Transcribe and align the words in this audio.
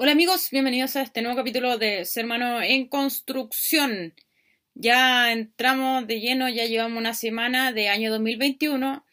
Hola 0.00 0.12
amigos, 0.12 0.50
bienvenidos 0.52 0.94
a 0.94 1.02
este 1.02 1.22
nuevo 1.22 1.36
capítulo 1.36 1.76
de 1.76 2.04
Ser 2.04 2.24
Humano 2.24 2.62
en 2.62 2.86
Construcción. 2.86 4.14
Ya 4.74 5.32
entramos 5.32 6.06
de 6.06 6.20
lleno, 6.20 6.48
ya 6.48 6.66
llevamos 6.66 6.98
una 6.98 7.14
semana 7.14 7.72
de 7.72 7.88
año 7.88 8.12
2021 8.12 9.04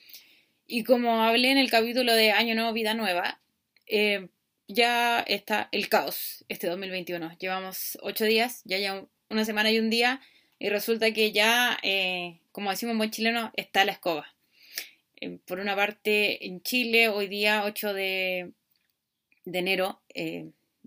y 0.68 0.84
como 0.84 1.24
hablé 1.24 1.50
en 1.50 1.58
el 1.58 1.72
capítulo 1.72 2.14
de 2.14 2.34
Año 2.34 2.54
Nuevo, 2.54 2.72
Vida 2.72 2.94
Nueva, 2.94 3.42
eh, 3.88 4.28
ya 4.68 5.22
está 5.22 5.70
el 5.72 5.90
caos 5.90 6.46
este 6.50 6.68
2021. 6.68 7.36
Llevamos 7.40 7.98
ocho 8.04 8.26
días, 8.26 8.62
ya 8.64 8.78
ya 8.78 9.04
una 9.32 9.44
semana 9.44 9.72
y 9.72 9.80
un 9.80 9.90
día 9.90 10.22
y 10.60 10.70
resulta 10.70 11.12
que 11.14 11.32
ya, 11.32 11.80
eh, 11.82 12.42
como 12.52 12.70
decimos 12.70 12.92
en 12.92 13.00
buen 13.00 13.10
chileno, 13.10 13.52
está 13.56 13.86
la 13.86 13.94
escoba. 13.94 14.36
Eh, 15.20 15.40
por 15.48 15.58
una 15.58 15.76
parte, 15.76 16.46
en 16.46 16.62
Chile, 16.62 17.10
hoy 17.10 17.28
día 17.28 17.64
8 17.66 17.92
de, 17.96 18.52
de 19.46 19.60
enero, 19.60 20.04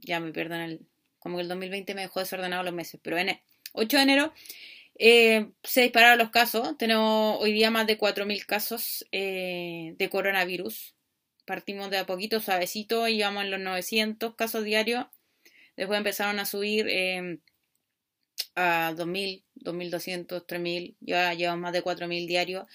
ya 0.00 0.20
me 0.20 0.32
perdonan, 0.32 0.80
como 1.18 1.36
que 1.36 1.42
el 1.42 1.48
2020 1.48 1.94
me 1.94 2.02
dejó 2.02 2.20
desordenado 2.20 2.62
los 2.62 2.74
meses, 2.74 3.00
pero 3.02 3.18
en 3.18 3.40
8 3.72 3.96
de 3.96 4.02
enero 4.02 4.32
eh, 4.98 5.50
se 5.62 5.82
dispararon 5.82 6.18
los 6.18 6.30
casos. 6.30 6.76
Tenemos 6.78 7.38
hoy 7.40 7.52
día 7.52 7.70
más 7.70 7.86
de 7.86 7.98
4.000 7.98 8.46
casos 8.46 9.06
eh, 9.12 9.94
de 9.98 10.10
coronavirus. 10.10 10.94
Partimos 11.46 11.90
de 11.90 11.98
a 11.98 12.06
poquito, 12.06 12.40
suavecito, 12.40 13.08
y 13.08 13.20
vamos 13.20 13.44
en 13.44 13.50
los 13.50 13.60
900 13.60 14.34
casos 14.34 14.64
diarios. 14.64 15.06
Después 15.76 15.98
empezaron 15.98 16.40
a 16.40 16.44
subir 16.44 16.86
eh, 16.88 17.38
a 18.56 18.92
2.000, 18.96 19.44
2.200, 19.56 20.46
3.000, 20.46 20.96
ya 21.00 21.32
llevamos 21.34 21.62
más 21.62 21.72
de 21.72 21.84
4.000 21.84 22.26
diarios 22.26 22.66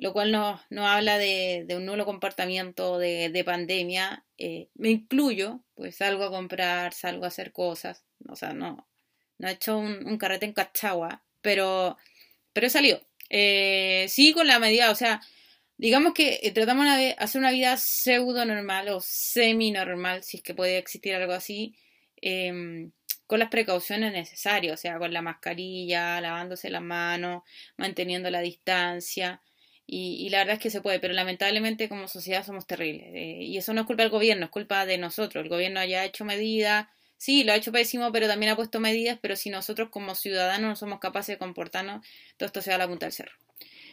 lo 0.00 0.14
cual 0.14 0.32
nos, 0.32 0.60
habla 0.78 1.18
de, 1.18 1.66
un 1.76 1.84
nulo 1.84 2.06
comportamiento 2.06 2.98
de, 2.98 3.42
pandemia. 3.44 4.24
Eh, 4.38 4.68
me 4.74 4.88
incluyo, 4.88 5.60
pues 5.74 5.96
salgo 5.96 6.24
a 6.24 6.30
comprar, 6.30 6.94
salgo 6.94 7.26
a 7.26 7.28
hacer 7.28 7.52
cosas, 7.52 8.02
o 8.26 8.34
sea, 8.34 8.54
no, 8.54 8.88
no 9.36 9.48
he 9.48 9.52
hecho 9.52 9.76
un, 9.76 10.16
carrete 10.16 10.46
en 10.46 10.54
Cachagua, 10.54 11.22
pero, 11.42 11.98
pero 12.54 12.66
he 12.66 12.70
salido. 12.70 13.02
Eh, 13.28 14.06
sí, 14.08 14.32
con 14.32 14.46
la 14.46 14.58
medida, 14.58 14.90
o 14.90 14.94
sea, 14.94 15.20
digamos 15.76 16.14
que 16.14 16.40
eh, 16.42 16.50
tratamos 16.52 16.86
de 16.86 17.14
hacer 17.18 17.38
una 17.38 17.50
vida 17.50 17.76
pseudo 17.76 18.46
normal 18.46 18.88
o 18.88 19.00
semi 19.02 19.70
normal, 19.70 20.22
si 20.22 20.38
es 20.38 20.42
que 20.42 20.54
puede 20.54 20.78
existir 20.78 21.14
algo 21.14 21.34
así, 21.34 21.76
em, 22.22 22.92
con 23.26 23.38
las 23.38 23.50
precauciones 23.50 24.12
necesarias, 24.14 24.74
o 24.74 24.80
sea, 24.80 24.98
con 24.98 25.12
la 25.12 25.20
mascarilla, 25.20 26.20
lavándose 26.22 26.70
las 26.70 26.82
manos, 26.82 27.42
manteniendo 27.76 28.30
la 28.30 28.40
distancia. 28.40 29.42
Y, 29.92 30.28
la 30.30 30.38
verdad 30.38 30.54
es 30.54 30.60
que 30.60 30.70
se 30.70 30.80
puede, 30.80 31.00
pero 31.00 31.14
lamentablemente 31.14 31.88
como 31.88 32.06
sociedad 32.06 32.46
somos 32.46 32.64
terribles. 32.64 33.08
Eh, 33.12 33.42
y 33.42 33.56
eso 33.56 33.74
no 33.74 33.80
es 33.80 33.86
culpa 33.88 34.04
del 34.04 34.12
gobierno, 34.12 34.44
es 34.44 34.50
culpa 34.52 34.86
de 34.86 34.98
nosotros. 34.98 35.42
El 35.42 35.50
gobierno 35.50 35.80
haya 35.80 36.04
hecho 36.04 36.24
medidas, 36.24 36.86
sí, 37.16 37.42
lo 37.42 37.52
ha 37.52 37.56
hecho 37.56 37.72
pésimo, 37.72 38.12
pero 38.12 38.28
también 38.28 38.52
ha 38.52 38.56
puesto 38.56 38.78
medidas, 38.78 39.18
pero 39.20 39.34
si 39.34 39.50
nosotros 39.50 39.88
como 39.90 40.14
ciudadanos 40.14 40.68
no 40.68 40.76
somos 40.76 41.00
capaces 41.00 41.34
de 41.34 41.38
comportarnos, 41.38 42.06
todo 42.36 42.46
esto 42.46 42.62
se 42.62 42.70
va 42.70 42.76
a 42.76 42.78
la 42.78 42.86
punta 42.86 43.06
del 43.06 43.12
cerro. 43.12 43.32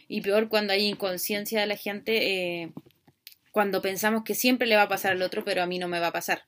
Y 0.07 0.21
peor 0.21 0.49
cuando 0.49 0.71
hay 0.73 0.85
inconsciencia 0.85 1.61
de 1.61 1.65
la 1.65 1.77
gente, 1.77 2.61
eh, 2.61 2.71
cuando 3.51 3.81
pensamos 3.81 4.23
que 4.23 4.35
siempre 4.35 4.67
le 4.67 4.75
va 4.75 4.83
a 4.83 4.87
pasar 4.87 5.13
al 5.13 5.23
otro, 5.23 5.43
pero 5.43 5.63
a 5.63 5.65
mí 5.65 5.79
no 5.79 5.87
me 5.87 5.99
va 5.99 6.07
a 6.07 6.13
pasar. 6.13 6.43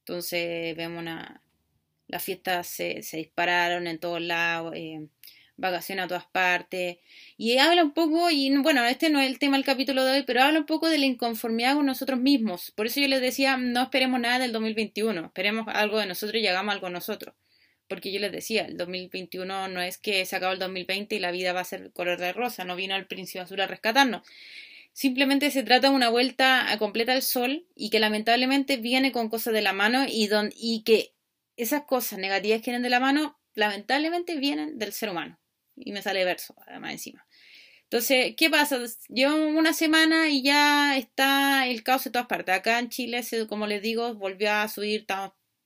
Entonces 0.00 0.76
vemos 0.76 1.00
una... 1.00 1.42
Las 2.08 2.24
fiestas 2.24 2.66
se, 2.66 3.02
se 3.04 3.18
dispararon 3.18 3.86
en 3.86 4.00
todos 4.00 4.20
lados. 4.20 4.74
Eh, 4.74 5.06
vacaciones 5.58 6.06
a 6.06 6.08
todas 6.08 6.26
partes. 6.26 6.98
Y 7.36 7.58
habla 7.58 7.82
un 7.82 7.92
poco, 7.92 8.30
y 8.30 8.56
bueno, 8.58 8.84
este 8.86 9.10
no 9.10 9.20
es 9.20 9.28
el 9.28 9.38
tema 9.38 9.56
del 9.56 9.66
capítulo 9.66 10.04
de 10.04 10.12
hoy, 10.12 10.22
pero 10.22 10.42
habla 10.42 10.60
un 10.60 10.66
poco 10.66 10.88
de 10.88 10.98
la 10.98 11.04
inconformidad 11.04 11.74
con 11.74 11.84
nosotros 11.84 12.18
mismos. 12.18 12.70
Por 12.70 12.86
eso 12.86 13.00
yo 13.00 13.08
les 13.08 13.20
decía, 13.20 13.56
no 13.58 13.82
esperemos 13.82 14.20
nada 14.20 14.38
del 14.38 14.52
2021, 14.52 15.26
esperemos 15.26 15.66
algo 15.68 15.98
de 15.98 16.06
nosotros 16.06 16.40
y 16.42 16.46
hagamos 16.46 16.74
algo 16.74 16.88
nosotros. 16.88 17.34
Porque 17.88 18.12
yo 18.12 18.20
les 18.20 18.32
decía, 18.32 18.66
el 18.66 18.76
2021 18.76 19.68
no 19.68 19.80
es 19.80 19.98
que 19.98 20.24
se 20.24 20.36
acabó 20.36 20.52
el 20.52 20.58
2020 20.58 21.16
y 21.16 21.18
la 21.18 21.30
vida 21.30 21.52
va 21.52 21.60
a 21.60 21.64
ser 21.64 21.90
color 21.92 22.18
de 22.18 22.32
rosa, 22.32 22.64
no 22.64 22.76
vino 22.76 22.96
el 22.96 23.06
príncipe 23.06 23.40
azul 23.40 23.60
a 23.60 23.66
rescatarnos. 23.66 24.22
Simplemente 24.92 25.50
se 25.50 25.62
trata 25.62 25.88
de 25.90 25.94
una 25.94 26.08
vuelta 26.08 26.66
completa 26.78 27.12
al 27.12 27.22
sol 27.22 27.66
y 27.74 27.90
que 27.90 28.00
lamentablemente 28.00 28.76
viene 28.78 29.12
con 29.12 29.28
cosas 29.28 29.54
de 29.54 29.62
la 29.62 29.72
mano 29.72 30.06
y, 30.08 30.26
don, 30.26 30.50
y 30.56 30.82
que 30.82 31.14
esas 31.56 31.82
cosas 31.84 32.18
negativas 32.18 32.60
que 32.60 32.70
vienen 32.70 32.82
de 32.82 32.90
la 32.90 33.00
mano 33.00 33.38
lamentablemente 33.54 34.36
vienen 34.36 34.78
del 34.78 34.92
ser 34.92 35.10
humano 35.10 35.38
y 35.84 35.92
me 35.92 36.02
sale 36.02 36.24
verso, 36.24 36.54
además 36.66 36.92
encima. 36.92 37.26
Entonces, 37.84 38.34
¿qué 38.36 38.50
pasa? 38.50 38.78
Llevo 39.08 39.34
una 39.34 39.72
semana 39.72 40.28
y 40.28 40.42
ya 40.42 40.98
está 40.98 41.66
el 41.66 41.82
caos 41.82 42.04
en 42.04 42.12
todas 42.12 42.28
partes. 42.28 42.54
Acá 42.54 42.78
en 42.78 42.90
Chile, 42.90 43.22
como 43.48 43.66
les 43.66 43.80
digo, 43.80 44.14
volvió 44.14 44.52
a 44.52 44.68
subir 44.68 45.06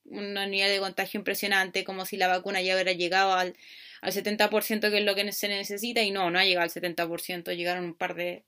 una 0.05 0.45
unidad 0.47 0.69
de 0.69 0.79
contagio 0.79 1.19
impresionante, 1.19 1.85
como 1.85 2.07
si 2.07 2.17
la 2.17 2.29
vacuna 2.29 2.63
ya 2.63 2.75
hubiera 2.75 2.93
llegado 2.93 3.35
al, 3.35 3.57
al 4.03 4.13
70%, 4.13 4.91
que 4.91 4.99
es 4.99 5.05
lo 5.05 5.15
que 5.17 5.33
se 5.33 5.49
necesita, 5.49 6.03
y 6.03 6.13
no, 6.13 6.31
no 6.31 6.39
ha 6.39 6.45
llegado 6.45 6.65
al 6.65 6.71
70%, 6.71 7.57
llegaron 7.57 7.85
un 7.85 7.95
par 7.95 8.15
de, 8.15 8.45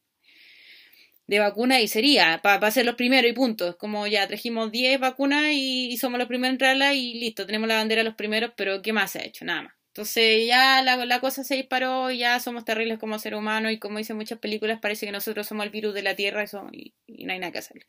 de 1.26 1.38
vacunas 1.38 1.81
y 1.81 1.88
sería, 1.88 2.41
para 2.42 2.70
ser 2.70 2.86
los 2.86 2.96
primeros 2.96 3.31
y 3.31 3.34
punto. 3.34 3.69
Es 3.70 3.76
como 3.76 4.06
ya 4.06 4.26
trajimos 4.26 4.70
10 4.70 5.00
vacunas 5.00 5.46
y, 5.52 5.96
somos 5.96 6.19
los 6.19 6.28
primeros 6.28 6.50
en 6.50 6.54
entrarla 6.54 6.94
y 6.94 7.14
listo, 7.14 7.46
tenemos 7.46 7.69
la 7.69 7.76
bandera 7.76 8.00
de 8.00 8.04
los 8.04 8.14
primeros, 8.14 8.52
pero 8.56 8.82
¿qué 8.82 8.92
más 8.92 9.12
se 9.12 9.20
ha 9.20 9.25
hecho? 9.25 9.44
Nada 9.44 9.62
más. 9.62 9.75
Entonces 9.94 10.44
ya 10.44 10.82
la, 10.82 11.21
cosa 11.21 11.44
se 11.44 11.55
disparó, 11.55 12.10
ya 12.10 12.41
somos 12.41 12.65
terribles 12.65 12.99
como 12.99 13.16
ser 13.21 13.37
humano 13.37 13.71
y 13.71 13.78
como 13.78 13.99
dicen 13.99 14.16
muchas 14.16 14.41
películas, 14.41 14.81
parece 14.81 15.06
que 15.06 15.12
nosotros 15.12 15.47
somos 15.47 15.65
el 15.65 15.71
virus 15.71 15.94
de 15.94 16.03
la 16.03 16.16
Tierra 16.16 16.43
eso, 16.43 16.69
y, 16.72 16.94
no 17.06 17.32
hay 17.32 17.38
nada 17.38 17.53
que 17.53 17.59
hacer. 17.59 17.87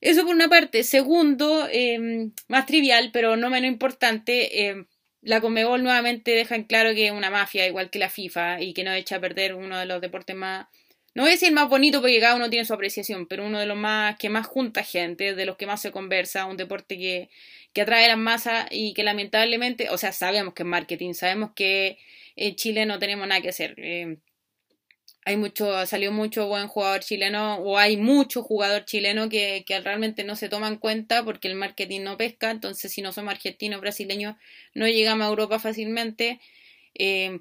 Eso 0.00 0.24
por 0.24 0.34
una 0.34 0.48
parte. 0.48 0.82
Segundo, 0.82 1.68
em, 1.70 2.32
más 2.48 2.66
trivial, 2.66 3.10
pero 3.12 3.36
no 3.36 3.48
menos 3.48 3.68
importante, 3.68 4.66
em, 4.66 4.86
la 5.22 5.40
Comebol 5.40 5.84
nuevamente 5.84 6.32
deja 6.32 6.56
en 6.56 6.64
claro 6.64 6.94
que 6.94 7.06
es 7.06 7.12
una 7.12 7.30
mafia, 7.30 7.64
igual 7.68 7.90
que 7.90 8.00
la 8.00 8.10
FIFA, 8.10 8.60
y 8.60 8.74
que 8.74 8.82
no 8.82 8.92
echa 8.92 9.16
a 9.16 9.20
perder 9.20 9.54
uno 9.54 9.78
de 9.78 9.86
los 9.86 10.00
deportes 10.00 10.34
más 10.34 10.66
no 11.14 11.22
voy 11.22 11.30
a 11.30 11.34
decir 11.34 11.52
más 11.52 11.68
bonito 11.68 12.00
porque 12.00 12.20
cada 12.20 12.36
uno 12.36 12.50
tiene 12.50 12.64
su 12.64 12.72
apreciación, 12.74 13.26
pero 13.26 13.44
uno 13.46 13.58
de 13.58 13.66
los 13.66 13.76
más 13.76 14.16
que 14.16 14.28
más 14.28 14.46
junta 14.46 14.84
gente, 14.84 15.34
de 15.34 15.44
los 15.46 15.56
que 15.56 15.66
más 15.66 15.82
se 15.82 15.90
conversa, 15.90 16.46
un 16.46 16.56
deporte 16.56 16.96
que, 16.98 17.30
que 17.72 17.82
atrae 17.82 18.04
a 18.04 18.08
las 18.08 18.18
masas 18.18 18.66
y 18.70 18.94
que 18.94 19.02
lamentablemente, 19.02 19.90
o 19.90 19.98
sea, 19.98 20.12
sabemos 20.12 20.54
que 20.54 20.62
es 20.62 20.68
marketing, 20.68 21.14
sabemos 21.14 21.50
que 21.54 21.98
en 22.36 22.54
Chile 22.56 22.86
no 22.86 22.98
tenemos 22.98 23.26
nada 23.26 23.40
que 23.40 23.48
hacer. 23.48 23.74
Eh, 23.78 24.18
hay 25.24 25.36
mucho, 25.36 25.84
salió 25.86 26.12
mucho 26.12 26.46
buen 26.46 26.66
jugador 26.68 27.00
chileno, 27.00 27.56
o 27.56 27.76
hay 27.78 27.96
mucho 27.96 28.42
jugador 28.42 28.84
chileno 28.84 29.28
que, 29.28 29.64
que 29.66 29.80
realmente 29.80 30.24
no 30.24 30.34
se 30.36 30.48
toma 30.48 30.68
en 30.68 30.76
cuenta 30.76 31.24
porque 31.24 31.48
el 31.48 31.56
marketing 31.56 32.02
no 32.02 32.16
pesca, 32.16 32.50
entonces 32.50 32.92
si 32.92 33.02
no 33.02 33.12
somos 33.12 33.32
argentinos, 33.34 33.80
brasileños, 33.80 34.36
no 34.74 34.88
llegamos 34.88 35.26
a 35.26 35.30
Europa 35.30 35.58
fácilmente. 35.58 36.40
Eh, 36.94 37.40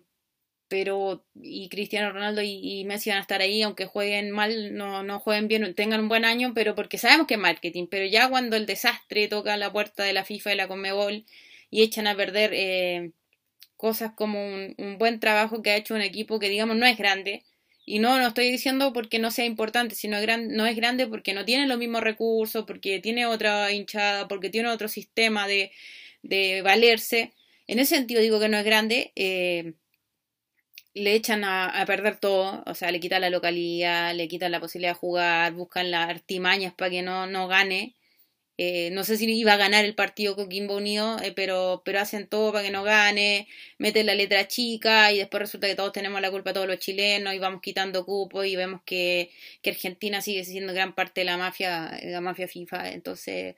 pero 0.69 1.25
y 1.35 1.67
Cristiano 1.69 2.11
Ronaldo 2.11 2.41
y, 2.43 2.85
Messi 2.85 3.09
van 3.09 3.17
a 3.17 3.21
estar 3.21 3.41
ahí, 3.41 3.61
aunque 3.63 3.85
jueguen 3.85 4.31
mal, 4.31 4.75
no, 4.75 5.03
no 5.03 5.19
jueguen 5.19 5.47
bien, 5.47 5.73
tengan 5.75 6.01
un 6.01 6.09
buen 6.09 6.25
año, 6.25 6.53
pero 6.53 6.75
porque 6.75 6.97
sabemos 6.97 7.27
que 7.27 7.33
es 7.33 7.39
marketing, 7.39 7.87
pero 7.89 8.05
ya 8.05 8.29
cuando 8.29 8.55
el 8.55 8.65
desastre 8.65 9.27
toca 9.27 9.57
la 9.57 9.71
puerta 9.71 10.03
de 10.03 10.13
la 10.13 10.23
FIFA 10.23 10.53
y 10.53 10.55
la 10.55 10.67
Conmebol 10.67 11.25
y 11.71 11.83
echan 11.83 12.07
a 12.07 12.15
perder 12.15 12.51
eh, 12.53 13.11
cosas 13.77 14.11
como 14.15 14.39
un, 14.43 14.97
buen 14.99 15.19
trabajo 15.19 15.61
que 15.61 15.71
ha 15.71 15.75
hecho 15.75 15.95
un 15.95 16.01
equipo 16.01 16.39
que 16.39 16.49
digamos 16.49 16.77
no 16.77 16.85
es 16.85 16.97
grande, 16.97 17.43
y 17.85 17.97
no, 17.97 18.19
no 18.19 18.27
estoy 18.27 18.51
diciendo 18.51 18.93
porque 18.93 19.17
no 19.17 19.31
sea 19.31 19.45
importante, 19.45 19.95
sino 19.95 20.21
gran, 20.21 20.49
no 20.55 20.67
es 20.67 20.75
grande 20.75 21.07
porque 21.07 21.33
no 21.33 21.43
tiene 21.43 21.65
los 21.65 21.79
mismos 21.79 22.03
recursos, 22.03 22.65
porque 22.67 22.99
tiene 22.99 23.25
otra 23.25 23.71
hinchada, 23.71 24.27
porque 24.27 24.51
tiene 24.51 24.69
otro 24.69 24.87
sistema 24.87 25.47
de, 25.47 25.71
de 26.21 26.61
valerse. 26.61 27.33
En 27.65 27.79
ese 27.79 27.95
sentido 27.95 28.21
digo 28.21 28.39
que 28.39 28.49
no 28.49 28.57
es 28.57 28.65
grande, 28.65 29.11
eh, 29.15 29.73
le 30.93 31.13
echan 31.15 31.43
a, 31.43 31.83
perder 31.85 32.17
todo, 32.19 32.63
o 32.65 32.75
sea, 32.75 32.91
le 32.91 32.99
quitan 32.99 33.21
la 33.21 33.29
localidad, 33.29 34.13
le 34.15 34.27
quitan 34.27 34.51
la 34.51 34.59
posibilidad 34.59 34.91
de 34.93 34.99
jugar, 34.99 35.53
buscan 35.53 35.91
las 35.91 36.09
artimañas 36.09 36.73
para 36.73 36.91
que 36.91 37.01
no, 37.01 37.27
no 37.27 37.47
gane. 37.47 37.95
Eh, 38.57 38.91
no 38.91 39.05
sé 39.05 39.17
si 39.17 39.25
iba 39.31 39.53
a 39.53 39.57
ganar 39.57 39.85
el 39.85 39.95
partido 39.95 40.35
con 40.35 40.49
Kimbo 40.49 40.75
Unido, 40.75 41.17
eh, 41.23 41.31
pero, 41.33 41.81
pero 41.85 42.01
hacen 42.01 42.27
todo 42.27 42.51
para 42.51 42.65
que 42.65 42.71
no 42.71 42.83
gane, 42.83 43.47
meten 43.77 44.05
la 44.05 44.15
letra 44.15 44.49
chica 44.49 45.13
y 45.13 45.17
después 45.19 45.41
resulta 45.41 45.67
que 45.67 45.75
todos 45.75 45.93
tenemos 45.93 46.19
la 46.21 46.29
culpa, 46.29 46.51
todos 46.53 46.67
los 46.67 46.79
chilenos, 46.79 47.33
y 47.33 47.39
vamos 47.39 47.61
quitando 47.61 48.05
cupos 48.05 48.45
y 48.45 48.57
vemos 48.57 48.81
que, 48.85 49.31
que 49.61 49.69
Argentina 49.69 50.21
sigue 50.21 50.43
siendo 50.43 50.73
gran 50.73 50.93
parte 50.93 51.21
de 51.21 51.25
la 51.25 51.37
mafia, 51.37 51.99
la 52.03 52.19
mafia 52.21 52.49
FIFA. 52.49 52.91
Entonces, 52.91 53.55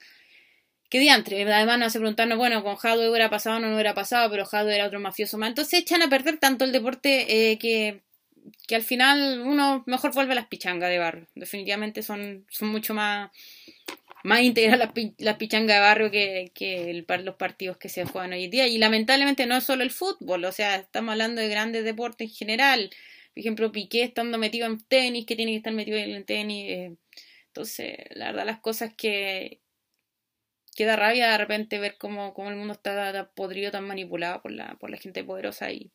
¿Qué 0.91 0.99
diantre? 0.99 1.41
Además 1.53 1.79
nos 1.79 1.87
hace 1.87 1.99
preguntarnos, 1.99 2.37
bueno, 2.37 2.63
con 2.65 2.75
Jadwe 2.75 3.09
hubiera 3.09 3.29
pasado 3.29 3.55
o 3.55 3.59
no 3.61 3.73
hubiera 3.73 3.93
pasado, 3.93 4.29
pero 4.29 4.45
Jadwe 4.45 4.75
era 4.75 4.87
otro 4.87 4.99
mafioso 4.99 5.37
más. 5.37 5.47
Entonces 5.47 5.79
echan 5.79 6.01
a 6.01 6.09
perder 6.09 6.37
tanto 6.37 6.65
el 6.65 6.73
deporte 6.73 7.51
eh, 7.51 7.57
que, 7.57 8.01
que 8.67 8.75
al 8.75 8.83
final 8.83 9.39
uno 9.39 9.83
mejor 9.87 10.13
vuelve 10.13 10.33
a 10.33 10.35
las 10.35 10.47
pichangas 10.47 10.89
de 10.89 10.97
barrio. 10.97 11.27
Definitivamente 11.33 12.03
son, 12.03 12.45
son 12.49 12.67
mucho 12.67 12.93
más, 12.93 13.31
más 14.25 14.41
íntegras 14.41 14.77
las, 14.77 14.89
las 15.17 15.37
pichangas 15.37 15.77
de 15.77 15.79
barrio 15.79 16.11
que, 16.11 16.51
que 16.53 17.05
los 17.23 17.35
partidos 17.35 17.77
que 17.77 17.87
se 17.87 18.03
juegan 18.03 18.33
hoy 18.33 18.43
en 18.43 18.51
día. 18.51 18.67
Y 18.67 18.77
lamentablemente 18.77 19.45
no 19.45 19.55
es 19.55 19.63
solo 19.63 19.83
el 19.83 19.91
fútbol, 19.91 20.43
o 20.43 20.51
sea, 20.51 20.75
estamos 20.75 21.13
hablando 21.13 21.39
de 21.39 21.47
grandes 21.47 21.85
deportes 21.85 22.31
en 22.31 22.35
general. 22.35 22.89
Por 23.33 23.39
ejemplo, 23.39 23.71
Piqué 23.71 24.03
estando 24.03 24.37
metido 24.37 24.67
en 24.67 24.77
tenis, 24.79 25.25
que 25.25 25.37
tiene 25.37 25.53
que 25.53 25.57
estar 25.59 25.71
metido 25.71 25.97
en 25.97 26.25
tenis. 26.25 26.69
Eh. 26.69 26.95
Entonces, 27.47 27.97
la 28.09 28.25
verdad, 28.33 28.45
las 28.45 28.59
cosas 28.59 28.93
que, 28.93 29.61
queda 30.75 30.95
rabia 30.95 31.31
de 31.31 31.37
repente 31.37 31.79
ver 31.79 31.97
cómo, 31.97 32.33
cómo 32.33 32.49
el 32.49 32.55
mundo 32.55 32.73
está 32.73 33.29
podrido, 33.35 33.71
tan 33.71 33.85
manipulado 33.85 34.41
por 34.41 34.51
la, 34.51 34.75
por 34.75 34.89
la 34.89 34.97
gente 34.97 35.23
poderosa 35.23 35.71
y, 35.71 35.91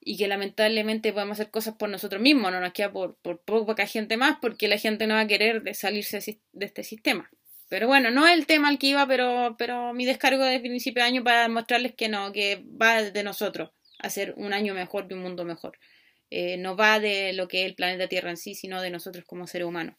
y 0.00 0.16
que 0.16 0.28
lamentablemente 0.28 1.12
podemos 1.12 1.38
hacer 1.38 1.50
cosas 1.50 1.74
por 1.74 1.88
nosotros 1.88 2.22
mismos, 2.22 2.50
no 2.50 2.60
nos 2.60 2.72
queda 2.72 2.92
por, 2.92 3.16
por 3.16 3.40
poca 3.42 3.86
gente 3.86 4.16
más 4.16 4.38
porque 4.40 4.68
la 4.68 4.78
gente 4.78 5.06
no 5.06 5.14
va 5.14 5.20
a 5.20 5.26
querer 5.26 5.62
de 5.62 5.74
salirse 5.74 6.40
de 6.52 6.66
este 6.66 6.82
sistema. 6.82 7.30
Pero 7.68 7.86
bueno, 7.86 8.10
no 8.10 8.26
es 8.26 8.34
el 8.34 8.46
tema 8.46 8.68
al 8.68 8.78
que 8.78 8.88
iba, 8.88 9.06
pero, 9.06 9.54
pero 9.56 9.94
mi 9.94 10.04
descargo 10.04 10.44
de 10.44 10.58
principio 10.58 11.02
de 11.02 11.08
año 11.08 11.22
para 11.22 11.48
mostrarles 11.48 11.94
que 11.94 12.08
no, 12.08 12.32
que 12.32 12.64
va 12.80 13.02
de 13.02 13.22
nosotros 13.22 13.70
hacer 14.00 14.34
un 14.36 14.52
año 14.52 14.74
mejor 14.74 15.06
y 15.08 15.14
un 15.14 15.22
mundo 15.22 15.44
mejor. 15.44 15.78
Eh, 16.30 16.56
no 16.56 16.76
va 16.76 16.98
de 16.98 17.32
lo 17.32 17.46
que 17.46 17.60
es 17.60 17.66
el 17.66 17.74
planeta 17.74 18.08
Tierra 18.08 18.30
en 18.30 18.36
sí, 18.36 18.54
sino 18.54 18.80
de 18.82 18.90
nosotros 18.90 19.24
como 19.24 19.46
seres 19.46 19.68
humanos. 19.68 19.94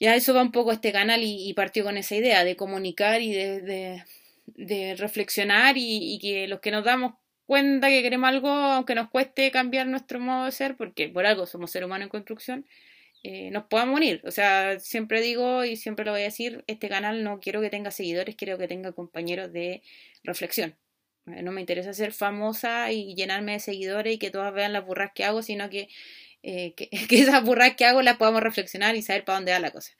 Ya 0.00 0.14
eso 0.14 0.32
va 0.34 0.42
un 0.42 0.52
poco 0.52 0.72
este 0.72 0.92
canal 0.92 1.20
y, 1.22 1.52
partió 1.54 1.84
con 1.84 1.96
esa 1.96 2.14
idea 2.14 2.44
de 2.44 2.56
comunicar 2.56 3.20
y 3.20 3.32
de, 3.32 4.04
de, 4.46 4.94
reflexionar 4.96 5.74
y, 5.76 6.18
que 6.20 6.46
los 6.48 6.60
que 6.60 6.70
nos 6.70 6.84
damos 6.84 7.14
cuenta 7.46 7.88
que 7.88 8.02
queremos 8.02 8.28
algo, 8.28 8.48
aunque 8.48 8.94
nos 8.94 9.10
cueste 9.10 9.50
cambiar 9.50 9.86
nuestro 9.88 10.20
modo 10.20 10.44
de 10.44 10.52
ser, 10.52 10.76
porque 10.76 11.08
por 11.08 11.26
algo 11.26 11.46
somos 11.46 11.70
seres 11.72 11.86
humanos 11.86 12.06
en 12.06 12.10
construcción, 12.10 12.66
eh, 13.24 13.50
nos 13.50 13.64
podamos 13.64 13.96
unir. 13.96 14.20
O 14.24 14.30
sea, 14.30 14.78
siempre 14.80 15.20
digo 15.20 15.64
y 15.64 15.76
siempre 15.76 16.04
lo 16.04 16.12
voy 16.12 16.20
a 16.22 16.24
decir, 16.24 16.64
este 16.66 16.88
canal 16.88 17.24
no 17.24 17.40
quiero 17.40 17.60
que 17.60 17.70
tenga 17.70 17.90
seguidores, 17.90 18.36
quiero 18.36 18.58
que 18.58 18.68
tenga 18.68 18.92
compañeros 18.92 19.52
de 19.52 19.82
reflexión. 20.22 20.76
Eh, 21.26 21.42
no 21.42 21.52
me 21.52 21.60
interesa 21.60 21.92
ser 21.92 22.12
famosa 22.12 22.92
y 22.92 23.14
llenarme 23.14 23.52
de 23.52 23.60
seguidores 23.60 24.14
y 24.14 24.18
que 24.18 24.30
todas 24.30 24.54
vean 24.54 24.72
las 24.72 24.86
burras 24.86 25.10
que 25.14 25.24
hago, 25.24 25.42
sino 25.42 25.68
que 25.70 25.88
eh, 26.50 26.72
que, 26.74 26.88
esas 27.10 27.44
burras 27.44 27.76
que 27.76 27.84
hago 27.84 28.00
las 28.00 28.16
podamos 28.16 28.42
reflexionar 28.42 28.96
y 28.96 29.02
saber 29.02 29.24
para 29.26 29.36
dónde 29.36 29.52
va 29.52 29.60
la 29.60 29.70
cosa. 29.70 29.92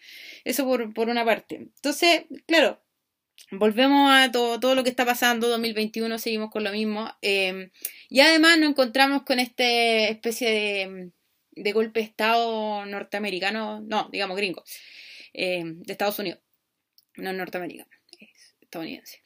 Eso 0.44 0.64
por, 0.94 1.08
una 1.10 1.22
parte. 1.22 1.56
Entonces, 1.56 2.24
claro, 2.46 2.82
volvemos 3.50 4.10
a 4.10 4.32
todo, 4.32 4.58
todo, 4.58 4.74
lo 4.74 4.82
que 4.82 4.88
está 4.88 5.04
pasando, 5.04 5.48
2021 5.48 6.18
seguimos 6.18 6.50
con 6.50 6.64
lo 6.64 6.72
mismo. 6.72 7.10
Eh, 7.20 7.70
y 8.08 8.20
además 8.20 8.58
nos 8.58 8.70
encontramos 8.70 9.24
con 9.24 9.40
esta 9.40 9.62
especie 10.08 10.50
de, 10.50 11.10
de, 11.50 11.72
golpe 11.72 12.00
de 12.00 12.06
Estado 12.06 12.86
norteamericano, 12.86 13.82
no, 13.82 14.08
digamos 14.10 14.38
gringo, 14.38 14.64
eh, 15.34 15.64
de 15.64 15.92
Estados 15.92 16.18
Unidos, 16.18 16.40
no 17.16 17.34
norteamericano, 17.34 17.90
es 18.18 18.54
estadounidense. 18.62 19.22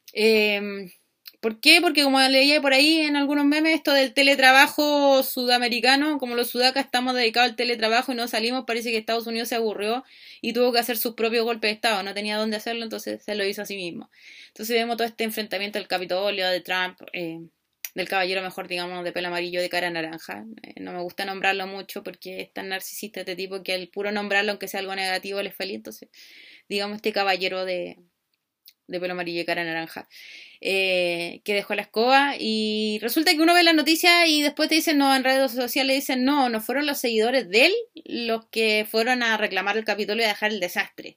¿Por 1.42 1.58
qué? 1.58 1.80
Porque 1.80 2.04
como 2.04 2.20
leía 2.20 2.60
por 2.62 2.72
ahí 2.72 3.00
en 3.00 3.16
algunos 3.16 3.44
memes, 3.44 3.74
esto 3.74 3.92
del 3.92 4.14
teletrabajo 4.14 5.24
sudamericano, 5.24 6.18
como 6.20 6.36
los 6.36 6.50
sudacas 6.50 6.84
estamos 6.84 7.16
dedicados 7.16 7.50
al 7.50 7.56
teletrabajo 7.56 8.12
y 8.12 8.14
no 8.14 8.28
salimos, 8.28 8.62
parece 8.64 8.92
que 8.92 8.96
Estados 8.96 9.26
Unidos 9.26 9.48
se 9.48 9.56
aburrió 9.56 10.04
y 10.40 10.52
tuvo 10.52 10.72
que 10.72 10.78
hacer 10.78 10.96
sus 10.96 11.14
propios 11.14 11.44
golpes 11.44 11.70
de 11.70 11.72
Estado, 11.72 12.04
no 12.04 12.14
tenía 12.14 12.36
dónde 12.36 12.58
hacerlo, 12.58 12.84
entonces 12.84 13.24
se 13.24 13.34
lo 13.34 13.44
hizo 13.44 13.62
a 13.62 13.66
sí 13.66 13.74
mismo. 13.74 14.08
Entonces 14.50 14.76
vemos 14.76 14.96
todo 14.96 15.08
este 15.08 15.24
enfrentamiento 15.24 15.80
del 15.80 15.88
Capitolio, 15.88 16.48
de 16.48 16.60
Trump, 16.60 17.00
eh, 17.12 17.40
del 17.96 18.08
caballero 18.08 18.40
mejor, 18.40 18.68
digamos, 18.68 19.02
de 19.02 19.10
pelo 19.10 19.26
amarillo, 19.26 19.60
de 19.60 19.68
cara 19.68 19.90
naranja. 19.90 20.44
Eh, 20.62 20.74
no 20.80 20.92
me 20.92 21.02
gusta 21.02 21.24
nombrarlo 21.24 21.66
mucho 21.66 22.04
porque 22.04 22.40
es 22.40 22.52
tan 22.52 22.68
narcisista 22.68 23.18
este 23.18 23.34
tipo 23.34 23.64
que 23.64 23.72
al 23.74 23.88
puro 23.88 24.12
nombrarlo, 24.12 24.52
aunque 24.52 24.68
sea 24.68 24.78
algo 24.78 24.94
negativo, 24.94 25.42
le 25.42 25.50
feliz. 25.50 25.74
Entonces, 25.74 26.08
digamos, 26.68 26.96
este 26.96 27.12
caballero 27.12 27.64
de, 27.64 27.98
de 28.86 29.00
pelo 29.00 29.12
amarillo 29.12 29.40
y 29.40 29.44
cara 29.44 29.64
naranja, 29.64 30.08
eh, 30.60 31.40
que 31.44 31.54
dejó 31.54 31.74
la 31.74 31.82
escoba. 31.82 32.34
Y 32.38 32.98
resulta 33.00 33.32
que 33.32 33.40
uno 33.40 33.54
ve 33.54 33.62
la 33.62 33.72
noticia 33.72 34.26
y 34.26 34.42
después 34.42 34.68
te 34.68 34.76
dicen, 34.76 34.98
no, 34.98 35.14
en 35.14 35.24
redes 35.24 35.52
sociales 35.52 35.96
dicen, 35.96 36.24
no, 36.24 36.48
no 36.48 36.60
fueron 36.60 36.86
los 36.86 36.98
seguidores 36.98 37.48
de 37.48 37.66
él 37.66 37.72
los 38.04 38.46
que 38.46 38.86
fueron 38.90 39.22
a 39.22 39.36
reclamar 39.36 39.76
el 39.76 39.84
Capitolio 39.84 40.22
y 40.22 40.26
a 40.26 40.28
dejar 40.28 40.52
el 40.52 40.60
desastre. 40.60 41.16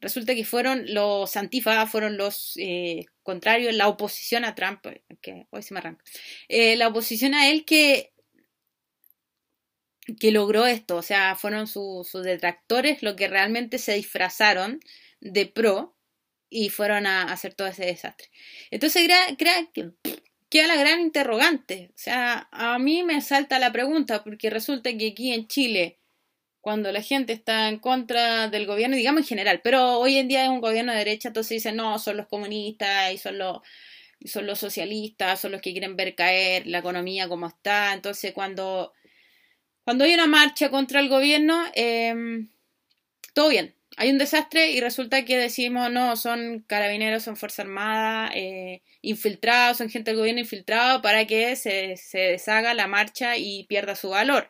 Resulta 0.00 0.34
que 0.34 0.44
fueron 0.44 0.84
los 0.92 1.36
antifa, 1.36 1.86
fueron 1.86 2.16
los 2.16 2.54
eh, 2.56 3.04
contrarios, 3.22 3.72
la 3.74 3.86
oposición 3.86 4.44
a 4.44 4.54
Trump, 4.54 4.84
que 5.20 5.46
hoy 5.50 5.62
se 5.62 5.74
me 5.74 5.78
arranca, 5.78 6.02
eh, 6.48 6.74
la 6.74 6.88
oposición 6.88 7.34
a 7.34 7.48
él 7.48 7.64
que 7.64 8.12
que 10.18 10.32
logró 10.32 10.66
esto, 10.66 10.96
o 10.96 11.02
sea, 11.02 11.36
fueron 11.36 11.66
sus 11.66 12.12
detractores 12.12 13.02
los 13.02 13.14
que 13.14 13.28
realmente 13.28 13.78
se 13.78 13.94
disfrazaron 13.94 14.80
de 15.20 15.46
pro 15.46 15.96
y 16.52 16.68
fueron 16.68 17.06
a 17.06 17.32
hacer 17.32 17.54
todo 17.54 17.66
ese 17.68 17.86
desastre. 17.86 18.28
Entonces 18.70 19.08
queda 20.50 20.66
la 20.66 20.76
gran 20.76 21.00
interrogante. 21.00 21.90
O 21.94 21.98
sea, 21.98 22.48
a 22.52 22.78
mí 22.78 23.02
me 23.02 23.22
salta 23.22 23.58
la 23.58 23.72
pregunta 23.72 24.22
porque 24.22 24.50
resulta 24.50 24.94
que 24.96 25.08
aquí 25.08 25.32
en 25.32 25.48
Chile, 25.48 25.98
cuando 26.60 26.92
la 26.92 27.00
gente 27.00 27.32
está 27.32 27.70
en 27.70 27.78
contra 27.78 28.48
del 28.48 28.66
gobierno, 28.66 28.96
digamos 28.96 29.22
en 29.22 29.28
general, 29.28 29.62
pero 29.64 29.98
hoy 29.98 30.18
en 30.18 30.28
día 30.28 30.44
es 30.44 30.50
un 30.50 30.60
gobierno 30.60 30.92
de 30.92 30.98
derecha, 30.98 31.28
entonces 31.28 31.56
dicen, 31.56 31.76
no, 31.76 31.98
son 31.98 32.18
los 32.18 32.28
comunistas 32.28 33.14
y 33.14 33.18
son 33.18 33.38
los, 33.38 33.60
son 34.26 34.46
los 34.46 34.58
socialistas, 34.58 35.40
son 35.40 35.52
los 35.52 35.62
que 35.62 35.72
quieren 35.72 35.96
ver 35.96 36.14
caer 36.14 36.66
la 36.66 36.78
economía 36.78 37.28
como 37.28 37.46
está. 37.46 37.94
Entonces, 37.94 38.32
cuando, 38.34 38.92
cuando 39.84 40.04
hay 40.04 40.12
una 40.12 40.26
marcha 40.26 40.70
contra 40.70 41.00
el 41.00 41.08
gobierno, 41.08 41.64
eh, 41.74 42.14
todo 43.32 43.48
bien, 43.48 43.74
hay 43.96 44.10
un 44.10 44.18
desastre 44.18 44.70
y 44.70 44.80
resulta 44.80 45.24
que 45.24 45.36
decimos, 45.36 45.90
no, 45.90 46.16
son 46.16 46.64
carabineros, 46.66 47.22
son 47.22 47.36
Fuerza 47.36 47.62
Armada, 47.62 48.30
eh, 48.34 48.82
infiltrados, 49.02 49.78
son 49.78 49.90
gente 49.90 50.10
del 50.10 50.18
gobierno 50.18 50.40
infiltrado 50.40 51.02
para 51.02 51.26
que 51.26 51.56
se, 51.56 51.96
se 51.96 52.18
deshaga 52.18 52.74
la 52.74 52.86
marcha 52.86 53.36
y 53.36 53.64
pierda 53.64 53.94
su 53.94 54.10
valor. 54.10 54.48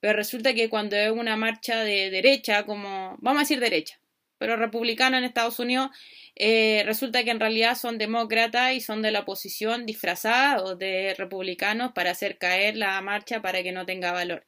Pero 0.00 0.14
resulta 0.14 0.52
que 0.54 0.68
cuando 0.68 0.96
es 0.96 1.12
una 1.12 1.36
marcha 1.36 1.84
de 1.84 2.10
derecha, 2.10 2.64
como, 2.64 3.16
vamos 3.20 3.40
a 3.40 3.44
decir 3.44 3.60
derecha, 3.60 4.00
pero 4.38 4.56
republicana 4.56 5.18
en 5.18 5.24
Estados 5.24 5.60
Unidos, 5.60 5.90
eh, 6.34 6.82
resulta 6.84 7.22
que 7.22 7.30
en 7.30 7.38
realidad 7.38 7.76
son 7.76 7.98
demócratas 7.98 8.72
y 8.74 8.80
son 8.80 9.02
de 9.02 9.12
la 9.12 9.20
oposición 9.20 9.86
disfrazados 9.86 10.76
de 10.78 11.14
republicanos 11.16 11.92
para 11.92 12.10
hacer 12.10 12.38
caer 12.38 12.76
la 12.76 13.00
marcha 13.02 13.42
para 13.42 13.62
que 13.62 13.70
no 13.70 13.86
tenga 13.86 14.10
valor. 14.10 14.44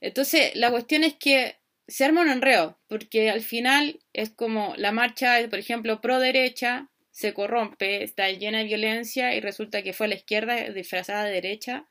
Entonces, 0.00 0.54
la 0.54 0.70
cuestión 0.70 1.02
es 1.02 1.14
que 1.14 1.56
se 1.86 2.04
arma 2.04 2.22
un 2.22 2.30
enredo, 2.30 2.78
porque 2.88 3.30
al 3.30 3.42
final 3.42 4.00
es 4.12 4.30
como 4.30 4.74
la 4.76 4.92
marcha, 4.92 5.36
por 5.50 5.58
ejemplo, 5.58 6.00
pro 6.00 6.18
derecha, 6.18 6.88
se 7.10 7.34
corrompe, 7.34 8.02
está 8.02 8.30
llena 8.30 8.58
de 8.58 8.64
violencia 8.64 9.34
y 9.34 9.40
resulta 9.40 9.82
que 9.82 9.92
fue 9.92 10.06
a 10.06 10.08
la 10.08 10.16
izquierda 10.16 10.70
disfrazada 10.70 11.24
de 11.24 11.32
derecha 11.32 11.86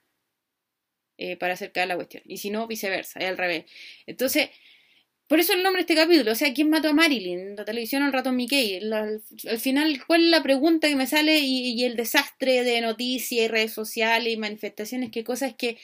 eh, 1.18 1.38
para 1.38 1.54
acercar 1.54 1.88
la 1.88 1.96
cuestión. 1.96 2.24
Y 2.26 2.38
si 2.38 2.50
no, 2.50 2.68
viceversa, 2.68 3.20
es 3.20 3.28
al 3.28 3.38
revés. 3.38 3.66
Entonces, 4.06 4.50
por 5.28 5.40
eso 5.40 5.54
el 5.54 5.64
nombre 5.64 5.82
este 5.82 5.96
capítulo, 5.96 6.34
o 6.34 6.36
sea, 6.36 6.54
¿quién 6.54 6.70
mató 6.70 6.90
a 6.90 6.94
Marilyn? 6.94 7.56
La 7.56 7.66
televisión 7.66 8.04
al 8.04 8.12
rato 8.12 8.32
Mickey. 8.32 8.82
Al, 8.92 9.22
final, 9.60 10.04
¿cuál 10.06 10.26
es 10.26 10.30
la 10.32 10.44
pregunta 10.44 10.90
que 10.90 10.96
me 10.96 11.08
sale? 11.08 11.40
Y, 11.40 11.72
y 11.80 11.86
el 11.86 11.96
desastre 11.96 12.64
de 12.64 12.82
noticias 12.82 13.46
y 13.46 13.48
redes 13.48 13.74
sociales 13.74 14.34
y 14.34 14.38
manifestaciones, 14.38 15.12
qué 15.12 15.24
cosa 15.24 15.48
es 15.48 15.56
que 15.56 15.78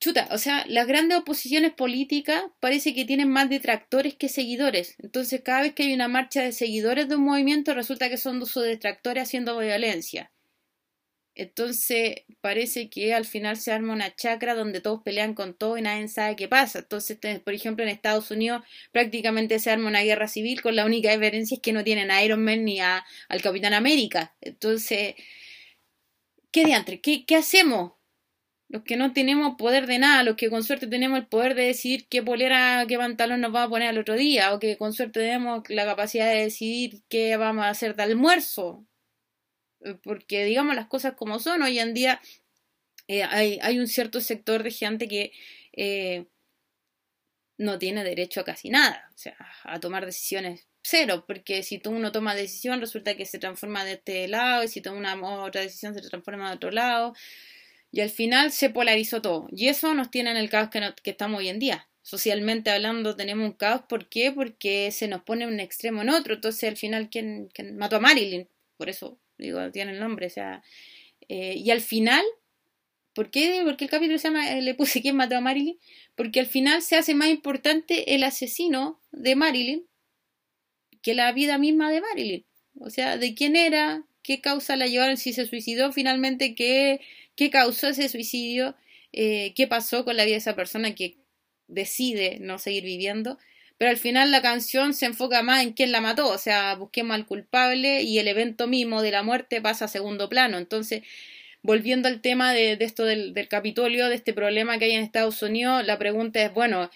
chuta, 0.00 0.28
o 0.32 0.38
sea, 0.38 0.64
las 0.68 0.86
grandes 0.86 1.18
oposiciones 1.18 1.72
políticas 1.72 2.44
parece 2.60 2.94
que 2.94 3.04
tienen 3.04 3.28
más 3.30 3.48
detractores 3.48 4.14
que 4.14 4.28
seguidores. 4.28 4.94
Entonces, 4.98 5.42
cada 5.42 5.62
vez 5.62 5.74
que 5.74 5.84
hay 5.84 5.94
una 5.94 6.08
marcha 6.08 6.42
de 6.42 6.52
seguidores 6.52 7.08
de 7.08 7.16
un 7.16 7.24
movimiento, 7.24 7.74
resulta 7.74 8.08
que 8.08 8.16
son 8.18 8.44
sus 8.46 8.64
detractores 8.64 9.24
haciendo 9.24 9.58
violencia. 9.58 10.32
Entonces, 11.38 12.22
parece 12.40 12.88
que 12.88 13.12
al 13.12 13.26
final 13.26 13.58
se 13.58 13.70
arma 13.70 13.92
una 13.92 14.14
chacra 14.14 14.54
donde 14.54 14.80
todos 14.80 15.02
pelean 15.02 15.34
con 15.34 15.54
todo 15.54 15.76
y 15.76 15.82
nadie 15.82 16.08
sabe 16.08 16.34
qué 16.34 16.48
pasa. 16.48 16.78
Entonces, 16.78 17.18
por 17.44 17.52
ejemplo, 17.52 17.84
en 17.84 17.90
Estados 17.90 18.30
Unidos 18.30 18.62
prácticamente 18.90 19.58
se 19.58 19.70
arma 19.70 19.88
una 19.88 20.00
guerra 20.00 20.28
civil 20.28 20.62
con 20.62 20.76
la 20.76 20.86
única 20.86 21.12
diferencia 21.12 21.56
es 21.56 21.60
que 21.60 21.74
no 21.74 21.84
tienen 21.84 22.10
a 22.10 22.24
Iron 22.24 22.42
Man 22.42 22.64
ni 22.64 22.80
a, 22.80 23.04
al 23.28 23.42
Capitán 23.42 23.74
América. 23.74 24.34
Entonces, 24.40 25.14
¿qué 26.50 26.64
diantre? 26.64 27.00
¿Qué, 27.02 27.26
¿Qué 27.26 27.36
hacemos? 27.36 27.95
Los 28.68 28.82
que 28.82 28.96
no 28.96 29.12
tenemos 29.12 29.56
poder 29.56 29.86
de 29.86 29.98
nada, 29.98 30.24
los 30.24 30.36
que 30.36 30.50
con 30.50 30.64
suerte 30.64 30.88
tenemos 30.88 31.18
el 31.18 31.26
poder 31.26 31.54
de 31.54 31.66
decidir 31.66 32.08
qué 32.08 32.22
polera, 32.22 32.84
qué 32.88 32.98
pantalón 32.98 33.40
nos 33.40 33.52
vamos 33.52 33.68
a 33.68 33.70
poner 33.70 33.88
al 33.88 33.98
otro 33.98 34.14
día, 34.14 34.52
o 34.52 34.58
que 34.58 34.76
con 34.76 34.92
suerte 34.92 35.20
tenemos 35.20 35.62
la 35.68 35.84
capacidad 35.84 36.26
de 36.26 36.42
decidir 36.42 37.02
qué 37.08 37.36
vamos 37.36 37.64
a 37.64 37.70
hacer 37.70 37.94
de 37.94 38.02
almuerzo. 38.02 38.84
Eh, 39.84 39.94
porque 40.02 40.44
digamos 40.44 40.74
las 40.74 40.86
cosas 40.88 41.14
como 41.14 41.38
son, 41.38 41.62
hoy 41.62 41.78
en 41.78 41.94
día 41.94 42.20
eh, 43.08 43.22
hay, 43.22 43.58
hay, 43.62 43.78
un 43.78 43.86
cierto 43.88 44.20
sector 44.20 44.62
de 44.62 44.70
gente 44.70 45.06
que 45.08 45.32
eh, 45.72 46.26
no 47.58 47.78
tiene 47.78 48.04
derecho 48.04 48.40
a 48.40 48.44
casi 48.44 48.70
nada, 48.70 49.08
o 49.14 49.18
sea, 49.18 49.36
a 49.64 49.80
tomar 49.80 50.04
decisiones 50.06 50.66
cero, 50.82 51.24
porque 51.26 51.62
si 51.62 51.78
tú 51.78 51.90
uno 51.90 52.12
toma 52.12 52.34
decisión 52.34 52.80
resulta 52.80 53.16
que 53.16 53.26
se 53.26 53.38
transforma 53.38 53.84
de 53.84 53.94
este 53.94 54.28
lado, 54.28 54.62
y 54.64 54.68
si 54.68 54.80
toma 54.80 54.98
una 54.98 55.42
otra 55.44 55.60
decisión 55.60 55.94
se 55.94 56.00
transforma 56.00 56.50
de 56.50 56.56
otro 56.56 56.70
lado. 56.70 57.14
Y 57.96 58.02
al 58.02 58.10
final 58.10 58.52
se 58.52 58.68
polarizó 58.68 59.22
todo. 59.22 59.48
Y 59.50 59.68
eso 59.68 59.94
nos 59.94 60.10
tiene 60.10 60.30
en 60.30 60.36
el 60.36 60.50
caos 60.50 60.68
que, 60.68 61.10
estamos 61.10 61.38
hoy 61.38 61.48
en 61.48 61.58
día. 61.58 61.88
Socialmente 62.02 62.68
hablando 62.68 63.16
tenemos 63.16 63.46
un 63.46 63.54
caos. 63.54 63.84
¿Por 63.88 64.10
qué? 64.10 64.30
Porque 64.32 64.90
se 64.92 65.08
nos 65.08 65.22
pone 65.22 65.46
un 65.46 65.60
extremo 65.60 66.02
en 66.02 66.10
otro. 66.10 66.34
Entonces 66.34 66.68
al 66.68 66.76
final, 66.76 67.08
¿quién, 67.08 67.48
mató 67.78 67.96
a 67.96 68.00
Marilyn? 68.00 68.50
Por 68.76 68.90
eso 68.90 69.18
digo, 69.38 69.70
tiene 69.70 69.92
el 69.92 69.98
nombre. 69.98 70.26
O 70.26 70.30
sea, 70.30 70.62
eh, 71.30 71.54
y 71.56 71.70
al 71.70 71.80
final, 71.80 72.22
¿por 73.14 73.30
qué? 73.30 73.62
Porque 73.64 73.86
el 73.86 73.90
capítulo 73.90 74.18
se 74.18 74.28
llama, 74.28 74.52
eh, 74.52 74.60
le 74.60 74.74
puse 74.74 75.00
quién 75.00 75.16
mató 75.16 75.34
a 75.34 75.40
Marilyn. 75.40 75.78
Porque 76.16 76.40
al 76.40 76.46
final 76.46 76.82
se 76.82 76.96
hace 76.96 77.14
más 77.14 77.30
importante 77.30 78.14
el 78.14 78.24
asesino 78.24 79.00
de 79.10 79.36
Marilyn 79.36 79.86
que 81.00 81.14
la 81.14 81.32
vida 81.32 81.56
misma 81.56 81.90
de 81.90 82.02
Marilyn. 82.02 82.44
O 82.78 82.90
sea, 82.90 83.16
de 83.16 83.34
quién 83.34 83.56
era, 83.56 84.04
qué 84.22 84.42
causa 84.42 84.76
la 84.76 84.86
llevaron, 84.86 85.16
si 85.16 85.32
se 85.32 85.46
suicidó 85.46 85.92
finalmente, 85.92 86.54
qué, 86.54 87.00
qué 87.36 87.50
causó 87.50 87.88
ese 87.88 88.08
suicidio, 88.08 88.74
eh, 89.12 89.52
qué 89.54 89.66
pasó 89.66 90.04
con 90.04 90.16
la 90.16 90.24
vida 90.24 90.34
de 90.34 90.38
esa 90.38 90.56
persona 90.56 90.94
que 90.94 91.16
decide 91.68 92.38
no 92.40 92.58
seguir 92.58 92.84
viviendo. 92.84 93.38
Pero 93.78 93.90
al 93.90 93.98
final 93.98 94.30
la 94.30 94.42
canción 94.42 94.94
se 94.94 95.06
enfoca 95.06 95.42
más 95.42 95.62
en 95.62 95.72
quién 95.74 95.92
la 95.92 96.00
mató, 96.00 96.28
o 96.28 96.38
sea, 96.38 96.74
busquemos 96.76 97.14
al 97.14 97.26
culpable 97.26 98.02
y 98.02 98.18
el 98.18 98.26
evento 98.28 98.66
mismo 98.66 99.02
de 99.02 99.10
la 99.10 99.22
muerte 99.22 99.60
pasa 99.60 99.84
a 99.84 99.88
segundo 99.88 100.30
plano. 100.30 100.56
Entonces, 100.56 101.02
volviendo 101.62 102.08
al 102.08 102.22
tema 102.22 102.54
de, 102.54 102.78
esto 102.80 103.04
del, 103.04 103.34
del, 103.34 103.48
Capitolio, 103.48 104.08
de 104.08 104.14
este 104.14 104.32
problema 104.32 104.78
que 104.78 104.86
hay 104.86 104.92
en 104.92 105.02
Estados 105.02 105.42
Unidos, 105.42 105.86
la 105.86 105.98
pregunta 105.98 106.42
es, 106.42 106.54
bueno, 106.54 106.90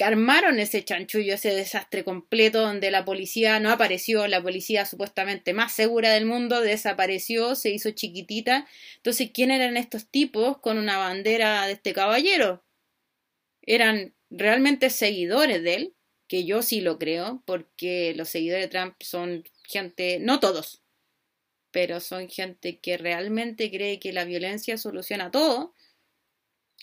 ¿quiénes 0.00 0.18
armaron 0.18 0.58
ese 0.58 0.82
chanchullo, 0.82 1.34
ese 1.34 1.54
desastre 1.54 2.04
completo 2.04 2.62
donde 2.62 2.90
la 2.90 3.04
policía 3.04 3.60
no 3.60 3.70
apareció, 3.70 4.26
la 4.26 4.42
policía 4.42 4.86
supuestamente 4.86 5.52
más 5.52 5.72
segura 5.72 6.14
del 6.14 6.24
mundo 6.24 6.62
desapareció, 6.62 7.54
se 7.54 7.70
hizo 7.70 7.90
chiquitita? 7.90 8.66
Entonces, 8.96 9.30
¿quién 9.32 9.50
eran 9.50 9.76
estos 9.76 10.06
tipos 10.06 10.58
con 10.58 10.78
una 10.78 10.96
bandera 10.96 11.66
de 11.66 11.74
este 11.74 11.92
caballero? 11.92 12.64
¿Eran 13.62 14.14
realmente 14.30 14.88
seguidores 14.88 15.62
de 15.62 15.74
él? 15.74 15.94
Que 16.28 16.44
yo 16.44 16.62
sí 16.62 16.80
lo 16.80 16.98
creo, 16.98 17.42
porque 17.44 18.14
los 18.16 18.30
seguidores 18.30 18.64
de 18.64 18.68
Trump 18.68 18.94
son 19.00 19.44
gente, 19.64 20.18
no 20.18 20.40
todos, 20.40 20.82
pero 21.72 22.00
son 22.00 22.28
gente 22.30 22.78
que 22.78 22.96
realmente 22.96 23.70
cree 23.70 24.00
que 24.00 24.12
la 24.12 24.24
violencia 24.24 24.78
soluciona 24.78 25.30
todo 25.30 25.74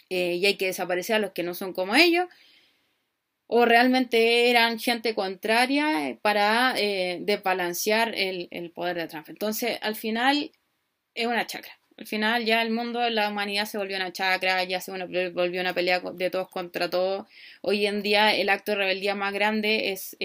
eh, 0.10 0.36
y 0.36 0.46
hay 0.46 0.56
que 0.56 0.68
desaparecer 0.68 1.16
a 1.16 1.20
los 1.20 1.32
que 1.32 1.44
no 1.44 1.54
son 1.54 1.74
como 1.74 1.96
ellos, 1.96 2.28
o 3.48 3.66
realmente 3.66 4.50
eran 4.50 4.80
gente 4.80 5.16
contraria 5.16 6.10
eh, 6.10 6.20
para 6.22 6.76
eh, 6.78 7.20
desbalancear 7.22 8.14
el, 8.16 8.50
el, 8.52 8.72
poder 8.72 8.98
de 8.98 9.08
Trump. 9.08 9.30
Entonces, 9.30 9.80
al 9.82 9.96
final 9.96 10.52
es 11.16 11.28
una 11.28 11.48
chacra. 11.48 11.80
Al 11.98 12.06
final 12.06 12.46
ya 12.46 12.62
el 12.62 12.70
mundo, 12.70 13.10
la 13.10 13.30
humanidad 13.30 13.66
se 13.66 13.78
volvió 13.78 13.96
una 13.96 14.14
chacra, 14.14 14.64
ya 14.66 14.82
se 14.82 14.92
volvió 14.92 15.62
una 15.62 15.74
pelea 15.74 16.00
de 16.00 16.30
todos 16.30 16.50
contra 16.50 16.90
todos. 16.90 17.26
Hoy 17.62 17.88
en 17.88 18.04
día 18.04 18.36
el 18.36 18.50
acto 18.50 18.74
de 18.74 18.78
rebeldía 18.78 19.16
más 19.16 19.34
grande 19.34 19.92
es 19.92 20.16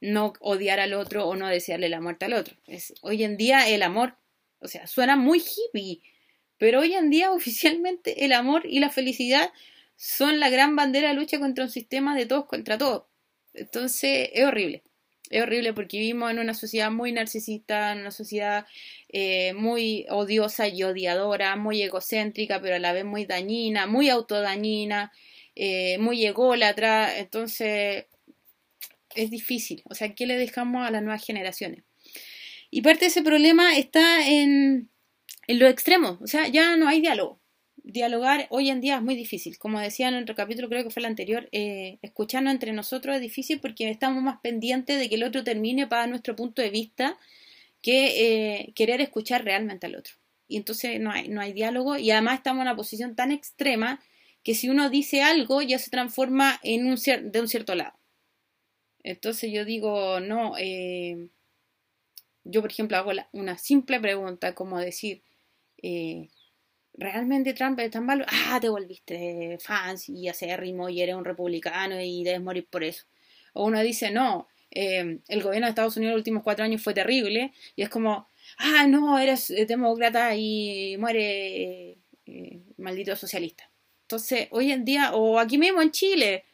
no 0.00 0.32
odiar 0.40 0.80
al 0.80 0.94
otro 0.94 1.26
o 1.26 1.36
no 1.36 1.48
desearle 1.48 1.88
la 1.88 2.00
muerte 2.00 2.26
al 2.26 2.34
otro. 2.34 2.56
Hoy 3.02 3.24
en 3.24 3.36
día 3.36 3.68
el 3.68 3.82
amor, 3.82 4.14
o 4.60 4.68
sea, 4.68 4.86
suena 4.86 5.16
muy 5.16 5.40
hippie, 5.40 6.02
pero 6.56 6.80
hoy 6.80 6.94
en 6.94 7.10
día 7.10 7.32
oficialmente 7.32 8.24
el 8.24 8.32
amor 8.32 8.62
y 8.66 8.80
la 8.80 8.90
felicidad 8.90 9.50
son 9.98 10.38
la 10.38 10.48
gran 10.48 10.76
bandera 10.76 11.08
de 11.08 11.14
lucha 11.14 11.40
contra 11.40 11.64
un 11.64 11.70
sistema 11.70 12.16
de 12.16 12.24
todos 12.24 12.46
contra 12.46 12.78
todos. 12.78 13.06
Entonces 13.52 14.30
es 14.32 14.44
horrible. 14.44 14.84
Es 15.28 15.42
horrible 15.42 15.74
porque 15.74 15.98
vivimos 15.98 16.30
en 16.30 16.38
una 16.38 16.54
sociedad 16.54 16.90
muy 16.90 17.10
narcisista, 17.12 17.92
en 17.92 17.98
una 17.98 18.12
sociedad 18.12 18.64
eh, 19.08 19.52
muy 19.54 20.06
odiosa 20.08 20.68
y 20.68 20.84
odiadora, 20.84 21.56
muy 21.56 21.82
egocéntrica, 21.82 22.62
pero 22.62 22.76
a 22.76 22.78
la 22.78 22.92
vez 22.92 23.04
muy 23.04 23.26
dañina, 23.26 23.86
muy 23.88 24.08
autodañina, 24.08 25.12
eh, 25.56 25.98
muy 25.98 26.24
ególatra. 26.24 27.18
Entonces 27.18 28.06
es 29.16 29.30
difícil. 29.30 29.82
O 29.86 29.94
sea, 29.94 30.14
¿qué 30.14 30.26
le 30.26 30.36
dejamos 30.36 30.86
a 30.86 30.92
las 30.92 31.02
nuevas 31.02 31.26
generaciones? 31.26 31.82
Y 32.70 32.82
parte 32.82 33.00
de 33.00 33.06
ese 33.06 33.22
problema 33.22 33.76
está 33.76 34.26
en, 34.28 34.90
en 35.48 35.58
lo 35.58 35.66
extremo. 35.66 36.18
O 36.22 36.28
sea, 36.28 36.46
ya 36.46 36.76
no 36.76 36.88
hay 36.88 37.00
diálogo. 37.00 37.40
Dialogar 37.90 38.48
hoy 38.50 38.68
en 38.68 38.82
día 38.82 38.96
es 38.96 39.02
muy 39.02 39.16
difícil. 39.16 39.56
Como 39.56 39.80
decía 39.80 40.08
en 40.08 40.16
otro 40.16 40.34
capítulo, 40.34 40.68
creo 40.68 40.84
que 40.84 40.90
fue 40.90 41.00
el 41.00 41.06
anterior, 41.06 41.48
eh, 41.52 41.96
escucharnos 42.02 42.52
entre 42.52 42.74
nosotros 42.74 43.16
es 43.16 43.22
difícil 43.22 43.60
porque 43.60 43.88
estamos 43.88 44.22
más 44.22 44.40
pendientes 44.42 44.98
de 44.98 45.08
que 45.08 45.14
el 45.14 45.22
otro 45.22 45.42
termine 45.42 45.86
para 45.86 46.06
nuestro 46.06 46.36
punto 46.36 46.60
de 46.60 46.68
vista 46.68 47.16
que 47.80 48.58
eh, 48.58 48.72
querer 48.74 49.00
escuchar 49.00 49.42
realmente 49.42 49.86
al 49.86 49.96
otro. 49.96 50.16
Y 50.48 50.58
entonces 50.58 51.00
no 51.00 51.10
hay, 51.10 51.28
no 51.30 51.40
hay 51.40 51.54
diálogo 51.54 51.96
y 51.96 52.10
además 52.10 52.34
estamos 52.34 52.60
en 52.60 52.68
una 52.68 52.76
posición 52.76 53.16
tan 53.16 53.32
extrema 53.32 54.02
que 54.42 54.54
si 54.54 54.68
uno 54.68 54.90
dice 54.90 55.22
algo 55.22 55.62
ya 55.62 55.78
se 55.78 55.88
transforma 55.88 56.60
en 56.62 56.90
un 56.90 56.98
de 57.32 57.40
un 57.40 57.48
cierto 57.48 57.74
lado. 57.74 57.98
Entonces 59.02 59.50
yo 59.50 59.64
digo, 59.64 60.20
no, 60.20 60.58
eh, 60.58 61.28
yo 62.44 62.60
por 62.60 62.70
ejemplo 62.70 62.98
hago 62.98 63.12
una 63.32 63.56
simple 63.56 63.98
pregunta 63.98 64.54
como 64.54 64.78
decir, 64.78 65.22
eh, 65.82 66.28
¿realmente 66.98 67.54
Trump 67.54 67.78
es 67.80 67.90
tan 67.90 68.04
malo? 68.04 68.24
Ah, 68.28 68.58
te 68.60 68.68
volviste 68.68 69.56
fans 69.60 70.08
y 70.08 70.28
acérrimo 70.28 70.88
y 70.88 71.00
eres 71.00 71.14
un 71.14 71.24
republicano 71.24 72.00
y 72.00 72.24
debes 72.24 72.42
morir 72.42 72.68
por 72.68 72.84
eso. 72.84 73.06
O 73.54 73.66
uno 73.66 73.80
dice, 73.80 74.10
no, 74.10 74.48
eh, 74.70 75.20
el 75.28 75.42
gobierno 75.42 75.66
de 75.66 75.70
Estados 75.70 75.96
Unidos 75.96 76.12
los 76.12 76.20
últimos 76.20 76.42
cuatro 76.42 76.64
años 76.64 76.82
fue 76.82 76.94
terrible 76.94 77.52
y 77.76 77.82
es 77.82 77.88
como, 77.88 78.28
ah, 78.58 78.86
no, 78.86 79.18
eres 79.18 79.48
demócrata 79.66 80.34
y 80.36 80.96
muere 80.98 81.98
maldito 82.76 83.16
socialista. 83.16 83.70
Entonces, 84.02 84.48
hoy 84.50 84.72
en 84.72 84.84
día, 84.84 85.14
o 85.14 85.38
aquí 85.38 85.58
mismo 85.58 85.82
en 85.82 85.90
Chile, 85.90 86.44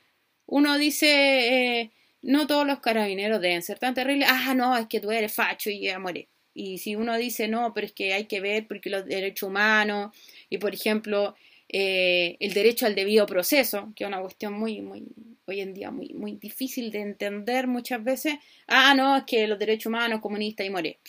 uno 0.46 0.76
dice, 0.78 1.92
no 2.22 2.46
todos 2.46 2.66
los 2.66 2.80
carabineros 2.80 3.40
deben 3.40 3.62
ser 3.62 3.78
tan 3.78 3.94
terribles. 3.94 4.28
Ah, 4.30 4.54
no, 4.54 4.76
es 4.76 4.86
que 4.86 5.00
tú 5.00 5.10
eres 5.10 5.32
facho 5.32 5.70
y 5.70 5.82
ya 5.82 5.98
muere. 5.98 6.28
Y 6.54 6.78
si 6.78 6.94
uno 6.94 7.16
dice, 7.16 7.48
no, 7.48 7.74
pero 7.74 7.86
es 7.86 7.92
que 7.92 8.14
hay 8.14 8.26
que 8.26 8.40
ver 8.40 8.66
porque 8.66 8.88
los 8.90 9.04
derechos 9.04 9.48
humanos 9.48 10.16
y, 10.48 10.58
por 10.58 10.72
ejemplo, 10.72 11.34
eh, 11.68 12.36
el 12.40 12.54
derecho 12.54 12.86
al 12.86 12.94
debido 12.94 13.26
proceso, 13.26 13.92
que 13.96 14.04
es 14.04 14.08
una 14.08 14.20
cuestión 14.20 14.52
muy, 14.52 14.80
muy, 14.80 15.04
hoy 15.46 15.60
en 15.60 15.74
día 15.74 15.90
muy, 15.90 16.14
muy 16.14 16.36
difícil 16.36 16.90
de 16.92 17.00
entender 17.00 17.66
muchas 17.66 18.02
veces. 18.04 18.34
Ah, 18.68 18.94
no, 18.94 19.16
es 19.16 19.24
que 19.24 19.46
los 19.48 19.58
derechos 19.58 19.86
humanos, 19.86 20.20
comunistas 20.20 20.66
y 20.66 20.70
muere. 20.70 21.00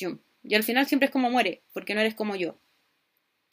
Y 0.43 0.55
al 0.55 0.63
final 0.63 0.87
siempre 0.87 1.05
es 1.05 1.11
como 1.11 1.29
muere, 1.29 1.61
porque 1.73 1.93
no 1.93 2.01
eres 2.01 2.15
como 2.15 2.35
yo. 2.35 2.57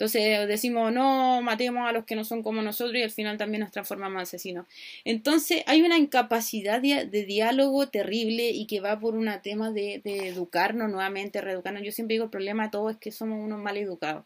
Entonces 0.02 0.48
decimos, 0.48 0.92
no, 0.92 1.42
matemos 1.42 1.88
a 1.88 1.92
los 1.92 2.04
que 2.04 2.16
no 2.16 2.24
son 2.24 2.42
como 2.42 2.60
nosotros 2.60 2.96
y 2.96 3.04
al 3.04 3.12
final 3.12 3.38
también 3.38 3.60
nos 3.60 3.70
transformamos 3.70 4.16
en 4.16 4.22
asesinos. 4.22 4.66
Entonces 5.04 5.62
hay 5.66 5.82
una 5.82 5.96
incapacidad 5.96 6.82
de, 6.82 7.06
diálogo 7.06 7.88
terrible 7.88 8.50
y 8.50 8.66
que 8.66 8.80
va 8.80 8.98
por 8.98 9.14
un 9.14 9.30
tema 9.44 9.70
de, 9.70 10.02
educarnos 10.04 10.90
nuevamente, 10.90 11.40
reeducarnos. 11.40 11.84
Yo 11.84 11.92
siempre 11.92 12.14
digo, 12.14 12.24
el 12.24 12.30
problema 12.30 12.64
de 12.64 12.70
todo 12.70 12.90
es 12.90 12.96
que 12.96 13.12
somos 13.12 13.38
unos 13.38 13.60
mal 13.60 13.76
educados, 13.76 14.24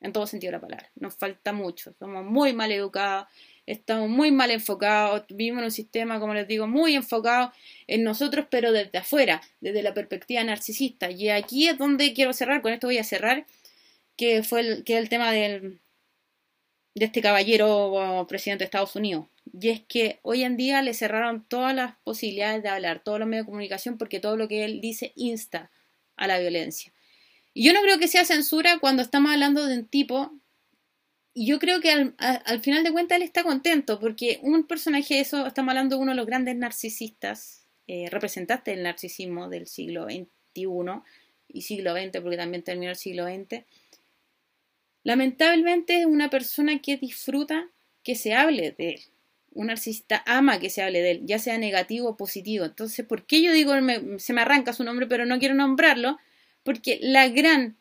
en 0.00 0.12
todo 0.12 0.26
sentido 0.26 0.50
de 0.50 0.56
la 0.56 0.60
palabra. 0.60 0.90
Nos 0.96 1.14
falta 1.14 1.52
mucho, 1.52 1.94
somos 2.00 2.24
muy 2.24 2.52
mal 2.52 2.72
educados, 2.72 3.28
estamos 3.66 4.08
muy 4.08 4.32
mal 4.32 4.50
enfocados, 4.50 5.26
vivimos 5.28 5.60
en 5.60 5.66
un 5.66 5.70
sistema, 5.70 6.18
como 6.18 6.34
les 6.34 6.48
digo, 6.48 6.66
muy 6.66 6.96
enfocado 6.96 7.52
en 7.86 8.02
nosotros, 8.02 8.46
pero 8.50 8.72
desde 8.72 8.98
afuera, 8.98 9.42
desde 9.60 9.80
la 9.84 9.94
perspectiva 9.94 10.42
narcisista. 10.42 11.08
Y 11.08 11.28
aquí 11.28 11.68
es 11.68 11.78
donde 11.78 12.12
quiero 12.14 12.32
cerrar, 12.32 12.62
con 12.62 12.72
esto 12.72 12.88
voy 12.88 12.98
a 12.98 13.04
cerrar 13.04 13.46
que 14.16 14.42
fue 14.42 14.60
el, 14.60 14.84
que 14.84 14.96
el 14.98 15.08
tema 15.08 15.32
del, 15.32 15.80
de 16.94 17.06
este 17.06 17.20
caballero 17.20 18.24
presidente 18.28 18.62
de 18.62 18.66
Estados 18.66 18.96
Unidos. 18.96 19.26
Y 19.52 19.68
es 19.68 19.82
que 19.82 20.20
hoy 20.22 20.42
en 20.42 20.56
día 20.56 20.80
le 20.82 20.94
cerraron 20.94 21.44
todas 21.46 21.74
las 21.74 21.96
posibilidades 22.04 22.62
de 22.62 22.68
hablar, 22.68 23.02
todos 23.02 23.18
los 23.18 23.28
medios 23.28 23.44
de 23.44 23.50
comunicación, 23.50 23.98
porque 23.98 24.20
todo 24.20 24.36
lo 24.36 24.48
que 24.48 24.64
él 24.64 24.80
dice 24.80 25.12
insta 25.16 25.70
a 26.16 26.26
la 26.26 26.38
violencia. 26.38 26.92
Y 27.52 27.64
yo 27.64 27.72
no 27.72 27.82
creo 27.82 27.98
que 27.98 28.08
sea 28.08 28.24
censura 28.24 28.78
cuando 28.78 29.02
estamos 29.02 29.32
hablando 29.32 29.66
de 29.66 29.78
un 29.78 29.86
tipo. 29.86 30.32
Y 31.34 31.46
yo 31.46 31.58
creo 31.58 31.80
que 31.80 31.90
al, 31.90 32.14
al 32.18 32.60
final 32.60 32.84
de 32.84 32.92
cuentas 32.92 33.16
él 33.16 33.22
está 33.22 33.42
contento, 33.42 33.98
porque 33.98 34.38
un 34.42 34.64
personaje 34.66 35.20
eso, 35.20 35.46
estamos 35.46 35.70
hablando 35.72 35.96
de 35.96 36.02
uno 36.02 36.12
de 36.12 36.16
los 36.16 36.26
grandes 36.26 36.56
narcisistas, 36.56 37.66
eh, 37.86 38.08
representantes 38.10 38.74
del 38.74 38.84
narcisismo 38.84 39.48
del 39.48 39.66
siglo 39.66 40.04
XXI 40.04 40.28
y 41.48 41.62
siglo 41.62 41.92
XX, 41.92 42.20
porque 42.22 42.36
también 42.36 42.62
terminó 42.62 42.90
el 42.90 42.96
siglo 42.96 43.26
XX 43.26 43.64
Lamentablemente 45.04 46.00
es 46.00 46.06
una 46.06 46.30
persona 46.30 46.80
que 46.80 46.96
disfruta 46.96 47.68
que 48.02 48.16
se 48.16 48.34
hable 48.34 48.74
de 48.76 48.90
él. 48.90 49.00
Un 49.52 49.68
narcisista 49.68 50.22
ama 50.26 50.58
que 50.58 50.70
se 50.70 50.82
hable 50.82 51.00
de 51.00 51.10
él, 51.12 51.20
ya 51.24 51.38
sea 51.38 51.58
negativo 51.58 52.08
o 52.08 52.16
positivo. 52.16 52.64
Entonces, 52.64 53.06
¿por 53.06 53.24
qué 53.24 53.40
yo 53.42 53.52
digo, 53.52 53.74
se 54.18 54.32
me 54.32 54.40
arranca 54.40 54.72
su 54.72 54.82
nombre, 54.82 55.06
pero 55.06 55.26
no 55.26 55.38
quiero 55.38 55.54
nombrarlo? 55.54 56.18
Porque 56.64 56.98
la 57.02 57.28
gran 57.28 57.76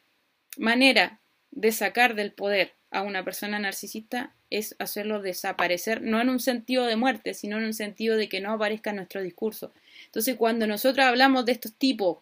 manera 0.58 1.20
de 1.52 1.72
sacar 1.72 2.14
del 2.14 2.34
poder 2.34 2.74
a 2.92 3.02
una 3.02 3.24
persona 3.24 3.58
narcisista 3.58 4.36
es 4.50 4.76
hacerlo 4.78 5.22
desaparecer, 5.22 6.02
no 6.04 6.22
en 6.22 6.30
un 6.30 6.40
sentido 6.40 6.86
de 6.86 6.96
muerte, 6.96 7.34
sino 7.34 7.58
en 7.58 7.64
un 7.64 7.74
sentido 7.74 8.18
de 8.18 8.30
que 8.30 8.40
no 8.40 8.52
aparezca 8.52 8.92
en 8.92 8.98
nuestro 8.98 9.24
discurso. 9.24 9.74
Entonces, 10.06 10.36
cuando 10.36 10.68
nosotros 10.68 11.06
hablamos 11.06 11.46
de 11.46 11.54
estos 11.54 11.74
tipos 11.74 12.20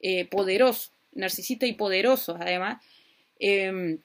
eh, 0.00 0.26
poderosos, 0.26 0.92
narcisistas 1.12 1.68
y 1.68 1.72
poderosos, 1.72 2.36
además, 2.38 2.84
eh, 3.40 3.98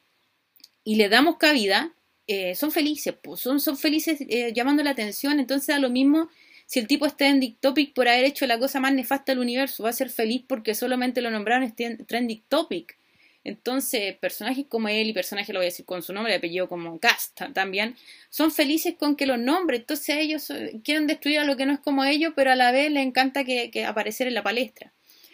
y 0.83 0.95
le 0.95 1.09
damos 1.09 1.37
cabida, 1.37 1.93
eh, 2.27 2.55
son 2.55 2.71
felices, 2.71 3.15
pues, 3.21 3.41
son, 3.41 3.59
son 3.59 3.77
felices 3.77 4.19
eh, 4.21 4.53
llamando 4.53 4.83
la 4.83 4.91
atención, 4.91 5.39
entonces 5.39 5.67
da 5.67 5.79
lo 5.79 5.89
mismo 5.89 6.29
si 6.71 6.79
el 6.79 6.87
tipo 6.87 7.05
está 7.05 7.27
en 7.27 7.55
Topic 7.55 7.93
por 7.93 8.07
haber 8.07 8.23
hecho 8.23 8.47
la 8.47 8.57
cosa 8.57 8.79
más 8.79 8.93
nefasta 8.93 9.33
del 9.33 9.39
universo, 9.39 9.83
va 9.83 9.89
a 9.89 9.93
ser 9.93 10.09
feliz 10.09 10.45
porque 10.47 10.73
solamente 10.73 11.19
lo 11.19 11.29
nombraron 11.29 11.73
en 11.77 12.05
Trending 12.05 12.43
Topic. 12.47 12.97
Entonces, 13.43 14.15
personajes 14.15 14.67
como 14.69 14.87
él 14.87 15.09
y 15.09 15.13
personajes, 15.13 15.53
lo 15.53 15.59
voy 15.59 15.65
a 15.65 15.67
decir 15.67 15.83
con 15.83 16.01
su 16.01 16.13
nombre 16.13 16.31
y 16.31 16.37
apellido 16.37 16.69
como 16.69 16.97
Cast 16.97 17.41
también, 17.53 17.97
son 18.29 18.51
felices 18.51 18.95
con 18.97 19.17
que 19.17 19.25
los 19.25 19.37
nombre. 19.37 19.75
Entonces 19.75 20.15
ellos 20.17 20.49
eh, 20.49 20.79
quieren 20.81 21.07
destruir 21.07 21.39
a 21.39 21.43
lo 21.43 21.57
que 21.57 21.65
no 21.65 21.73
es 21.73 21.79
como 21.81 22.05
ellos, 22.05 22.31
pero 22.37 22.53
a 22.53 22.55
la 22.55 22.71
vez 22.71 22.89
les 22.89 23.05
encanta 23.05 23.43
que, 23.43 23.69
que 23.69 23.83
aparecer 23.83 24.27
en 24.27 24.35
la 24.35 24.43
palestra. 24.43 24.93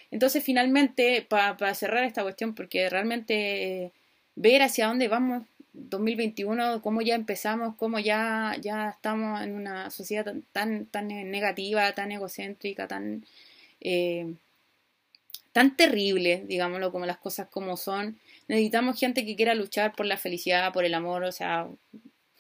Entonces, 0.10 0.44
finalmente, 0.44 1.22
para 1.22 1.75
cerrar 1.75 2.04
esta 2.04 2.24
cuestión, 2.24 2.56
porque 2.56 2.89
realmente 2.89 3.92
ver 4.38 4.62
hacia 4.62 4.88
dónde 4.88 5.08
vamos 5.08 5.44
2021, 5.74 6.82
cómo 6.82 7.01
ya 7.01 7.15
empezamos, 7.15 7.75
cómo 7.75 8.00
ya, 8.00 8.56
ya 8.62 8.89
estamos 8.89 9.41
en 9.41 9.56
una 9.56 9.89
sociedad 9.89 10.34
tan, 10.51 10.86
tan, 10.86 11.08
negativa, 11.08 11.91
tan 11.94 12.12
egocéntrica, 12.12 12.88
tan, 12.88 13.25
eh, 13.82 14.34
tan 15.51 15.75
terrible, 15.75 16.44
digámoslo, 16.48 16.91
como 16.91 17.06
las 17.06 17.17
cosas 17.17 17.48
como 17.50 17.77
son. 17.77 18.20
Necesitamos 18.48 19.00
gente 19.00 19.25
que 19.25 19.36
quiera 19.36 19.56
luchar 19.56 19.96
por 19.96 20.06
la 20.06 20.17
felicidad, 20.17 20.72
por 20.72 20.86
el 20.86 20.94
amor, 20.94 21.24
o 21.24 21.32
sea, 21.32 21.67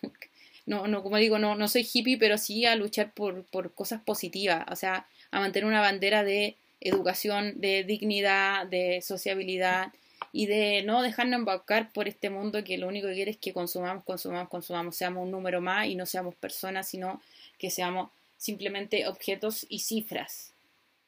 no, 0.65 0.87
no 0.87 1.03
como 1.03 1.17
digo, 1.17 1.39
no, 1.39 1.55
no 1.55 1.67
soy 1.67 1.87
hippie, 1.91 2.17
pero 2.17 2.37
sí 2.37 2.65
a 2.65 2.75
luchar 2.75 3.11
por, 3.11 3.43
por 3.45 3.73
cosas 3.73 4.01
positivas, 4.01 4.65
o 4.71 4.75
sea, 4.75 5.07
a 5.31 5.39
mantener 5.39 5.67
una 5.67 5.81
bandera 5.81 6.23
de 6.23 6.57
educación, 6.79 7.59
de 7.59 7.83
dignidad, 7.83 8.67
de 8.67 9.01
sociabilidad, 9.01 9.91
y 10.31 10.45
de 10.47 10.83
no 10.83 11.01
dejarnos 11.01 11.39
embaucar 11.39 11.91
por 11.91 12.07
este 12.07 12.29
mundo 12.29 12.63
que 12.63 12.77
lo 12.77 12.87
único 12.87 13.07
que 13.07 13.15
quiere 13.15 13.31
es 13.31 13.37
que 13.37 13.53
consumamos, 13.53 14.03
consumamos, 14.03 14.49
consumamos, 14.49 14.95
seamos 14.95 15.23
un 15.23 15.31
número 15.31 15.61
más 15.61 15.87
y 15.87 15.95
no 15.95 16.05
seamos 16.05 16.35
personas, 16.35 16.87
sino 16.87 17.21
que 17.57 17.69
seamos 17.69 18.09
simplemente 18.37 19.07
objetos 19.07 19.65
y 19.69 19.79
cifras 19.79 20.51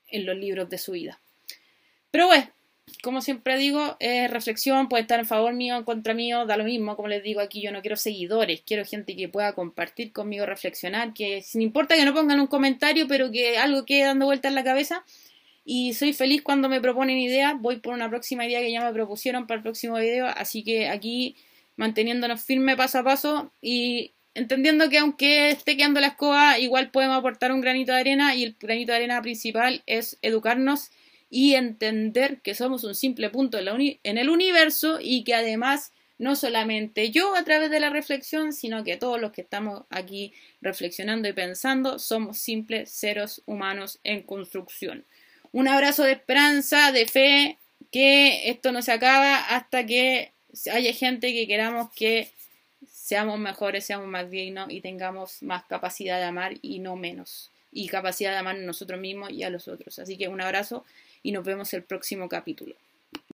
en 0.10 0.26
los 0.26 0.36
libros 0.38 0.70
de 0.70 0.78
su 0.78 0.94
vida. 0.94 1.20
Pero 2.12 2.28
bueno, 2.28 2.50
como 3.04 3.22
siempre 3.22 3.58
digo, 3.58 3.96
es 4.00 4.30
reflexión, 4.30 4.90
puede 4.90 5.02
estar 5.02 5.20
en 5.20 5.26
favor 5.26 5.54
mío, 5.54 5.76
en 5.76 5.84
contra 5.84 6.14
mío, 6.14 6.46
da 6.46 6.58
lo 6.58 6.64
mismo, 6.64 6.96
como 6.96 7.08
les 7.08 7.24
digo 7.24 7.40
aquí, 7.40 7.62
yo 7.62 7.72
no 7.72 7.82
quiero 7.82 7.98
seguidores, 7.98 8.62
quiero 8.66 8.86
gente 8.86 9.16
que 9.16 9.30
pueda 9.30 9.54
compartir 9.54 10.12
conmigo, 10.12 10.46
reflexionar, 10.46 11.14
que 11.14 11.42
sin 11.42 11.62
importa 11.62 11.96
que 11.96 12.06
no 12.06 12.14
pongan 12.14 12.40
un 12.40 12.48
comentario, 12.48 13.08
pero 13.08 13.32
que 13.32 13.58
algo 13.58 13.86
quede 13.86 14.06
dando 14.06 14.26
vuelta 14.26 14.48
en 14.48 14.56
la 14.56 14.64
cabeza, 14.64 15.04
y 15.72 15.94
soy 15.94 16.14
feliz 16.14 16.42
cuando 16.42 16.68
me 16.68 16.82
proponen 16.82 17.20
ideas. 17.20 17.54
Voy 17.60 17.78
por 17.78 17.94
una 17.94 18.10
próxima 18.10 18.44
idea 18.44 18.60
que 18.60 18.72
ya 18.72 18.84
me 18.84 18.92
propusieron 18.92 19.46
para 19.46 19.58
el 19.58 19.62
próximo 19.62 19.98
video. 19.98 20.26
Así 20.26 20.64
que 20.64 20.88
aquí 20.88 21.36
manteniéndonos 21.76 22.42
firme 22.42 22.76
paso 22.76 22.98
a 22.98 23.04
paso 23.04 23.54
y 23.62 24.14
entendiendo 24.34 24.90
que 24.90 24.98
aunque 24.98 25.52
esté 25.52 25.78
quedando 25.78 26.00
la 26.00 26.08
escoba, 26.08 26.58
igual 26.58 26.90
podemos 26.90 27.20
aportar 27.20 27.52
un 27.52 27.62
granito 27.62 27.92
de 27.92 28.00
arena 28.00 28.34
y 28.34 28.46
el 28.46 28.56
granito 28.60 28.94
de 28.94 28.98
arena 28.98 29.22
principal 29.22 29.84
es 29.86 30.18
educarnos 30.24 30.90
y 31.30 31.54
entender 31.54 32.42
que 32.42 32.56
somos 32.56 32.84
un 32.84 32.96
simple 32.96 33.30
punto 33.30 33.60
en, 33.60 34.18
el 34.18 34.30
universo 34.30 34.98
y 35.00 35.24
que 35.24 35.36
además 35.36 35.94
no 36.18 36.36
solamente 36.36 37.12
yo 37.12 37.36
a 37.36 37.44
través 37.44 37.70
de 37.70 37.80
la 37.80 37.92
reflexión, 37.92 38.54
sino 38.54 38.84
que 38.84 38.98
todos 38.98 39.22
los 39.22 39.34
que 39.34 39.42
estamos 39.42 39.84
aquí 39.92 40.34
reflexionando 40.62 41.30
y 41.30 41.34
pensando 41.34 42.00
somos 42.00 42.40
simples 42.40 42.90
seres 42.90 43.44
humanos 43.46 44.00
en 44.04 44.24
construcción 44.24 45.06
un 45.52 45.68
abrazo 45.68 46.04
de 46.04 46.14
esperanza, 46.14 46.92
de 46.92 47.08
fe, 47.08 47.58
que 47.92 48.50
esto 48.50 48.72
no 48.72 48.82
se 48.82 48.92
acaba 48.92 49.38
hasta 49.38 49.86
que 49.86 50.32
haya 50.72 50.94
gente 50.94 51.34
que 51.34 51.48
queramos 51.48 51.92
que 51.92 52.32
seamos 52.92 53.40
mejores, 53.40 53.86
seamos 53.86 54.08
más 54.08 54.30
dignos 54.30 54.72
y 54.72 54.82
tengamos 54.82 55.42
más 55.42 55.64
capacidad 55.64 56.18
de 56.18 56.26
amar 56.26 56.54
y 56.62 56.80
no 56.80 56.96
menos. 56.96 57.52
Y 57.72 57.88
capacidad 57.88 58.32
de 58.32 58.38
amar 58.38 58.56
a 58.56 58.60
nosotros 58.60 59.00
mismos 59.00 59.32
y 59.32 59.44
a 59.44 59.50
los 59.50 59.68
otros. 59.68 60.00
Así 60.00 60.18
que 60.18 60.28
un 60.28 60.42
abrazo 60.42 60.86
y 61.24 61.32
nos 61.32 61.44
vemos 61.44 61.74
el 61.74 61.84
próximo 61.84 62.30
capítulo. 62.30 62.76